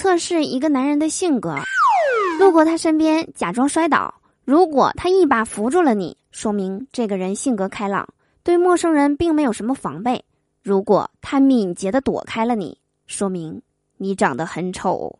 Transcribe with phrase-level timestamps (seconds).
[0.00, 1.54] 测试一个男人的性格。
[2.38, 4.14] 路过他身边，假装摔倒。
[4.46, 8.08] 如果他一把扶住了你，说明这个人性格开朗，
[8.42, 10.24] 对陌生人并没有什么防备。
[10.62, 13.60] 如果他敏捷的躲开了你，说明
[13.98, 15.18] 你长得很丑。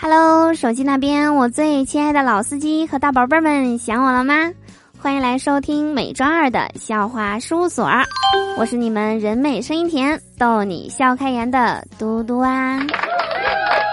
[0.00, 4.52] Hello，手机那边，我最亲爱的老司机和大宝贝儿们，想我了吗？
[4.96, 7.90] 欢迎来收听美妆二的笑话事务所，
[8.56, 12.78] 我是你们人美声音甜、逗你笑开颜的嘟嘟啊。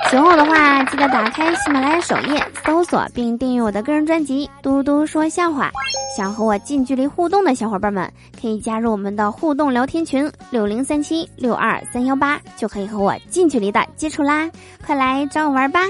[0.10, 5.70] 喜欢我的话，记得打开喜马拉雅首页搜索并订阅我的个人专辑《嘟嘟说笑话》。
[6.16, 14.50] 想和我近距离互动的小伙伴们，可以加入我们的互动聊天群六零三七六二三幺八，就可以和我近距离的接触啦！
[14.86, 15.82] 快来找我玩吧！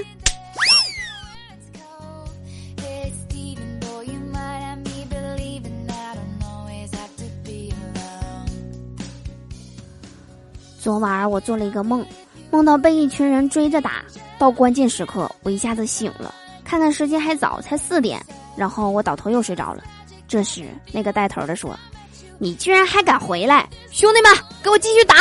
[10.80, 12.04] 昨晚我做了一个梦。
[12.50, 14.02] 梦到被一群人追着打，
[14.38, 18.20] 到关键时刻我一下子醒了，看看时间还早，才四点，
[18.56, 19.82] 然后我倒头又睡着了。
[20.26, 21.78] 这时那个带头的说
[22.38, 25.14] ：“你居然还敢回来，兄弟们，给我继续打！”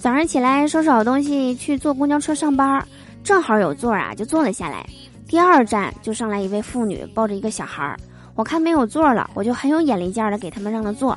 [0.00, 2.82] 早上起来收拾好东西去坐公交车上班，
[3.22, 4.84] 正好有座啊，就坐了下来。
[5.30, 7.96] 第二站就上来一位妇女，抱着一个小孩儿。
[8.34, 11.16] 我看没有座了，我就很有眼力见儿的给他们让了座。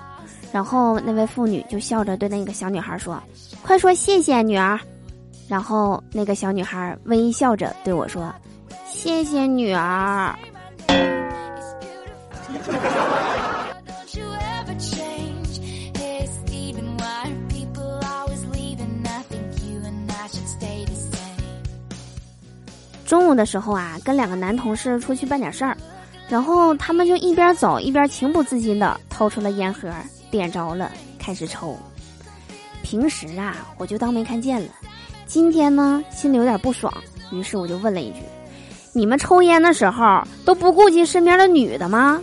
[0.52, 3.20] 然后那位妇女就笑着对那个小女孩说
[3.66, 4.80] ：“快说谢谢，女儿。”
[5.50, 8.32] 然后那个小女孩微笑着对我说
[8.86, 10.38] ：“谢谢，女儿。”
[23.06, 25.78] 中午的时候啊，跟两个男同事出去办点事儿，
[26.28, 29.92] 然后他们就一边走一边情不自禁的掏出了烟盒，
[30.32, 31.78] 点着了，开始抽。
[32.82, 34.68] 平时啊，我就当没看见了，
[35.26, 36.94] 今天呢，心里有点不爽，
[37.32, 38.20] 于是我就问了一句
[38.94, 42.22] ：“你们抽烟的时候都不顾及身边的女的吗？”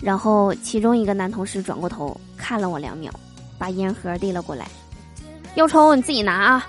[0.00, 3.12] 然后其中一个男同事转过头看了我两秒，
[3.56, 4.66] 把烟盒递了过来
[5.54, 6.66] ：“要抽你自己拿啊。”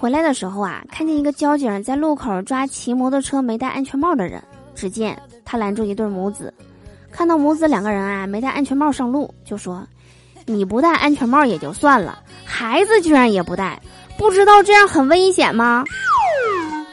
[0.00, 4.40] 回来的时候啊，看见一个交警在路口抓骑摩托车没戴安全帽的人。
[4.72, 6.54] 只见他拦住一对母子，
[7.10, 9.84] 看到母子两个人啊没戴安全帽上路，就说
[10.46, 13.82] ：“你不戴安全帽也就算了，孩子居然也不戴，
[14.16, 15.84] 不知道这样很危险吗？”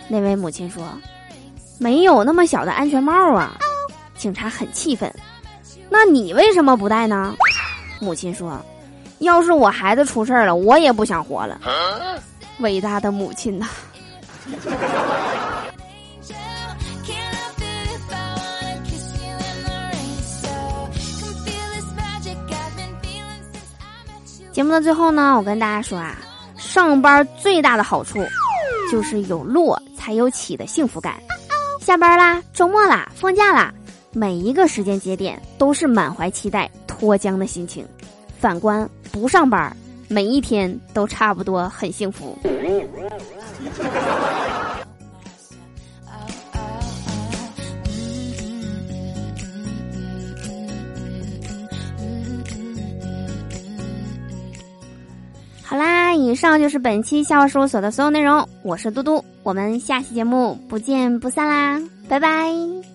[0.09, 0.83] 那位母亲说。
[1.77, 3.57] 没有那么小的安全帽啊！
[4.15, 5.13] 警察很气愤。
[5.89, 7.35] 那你为什么不戴呢？
[7.99, 8.57] 母亲说
[9.19, 11.59] ：“要是我孩子出事了，我也不想活了。
[12.59, 13.67] ”伟大的母亲呐！
[24.51, 26.17] 节目的最后呢，我跟大家说啊，
[26.57, 28.25] 上班最大的好处
[28.89, 31.15] 就是有落才有起的幸福感。
[31.81, 33.73] 下班啦，周末啦，放假啦，
[34.13, 37.85] 每一个时间节点都是满怀期待、脱缰的心情。
[38.39, 39.75] 反观不上班，
[40.07, 42.37] 每一天都差不多很幸福。
[55.63, 58.47] 好啦，以上就是本期笑话事务所的所有内容。
[58.63, 62.94] 我是嘟嘟，我们下期节目不见不散啦，拜拜。